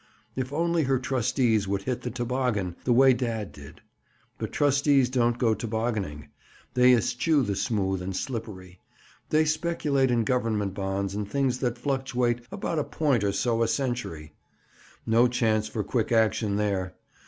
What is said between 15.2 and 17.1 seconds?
chance for quick action there!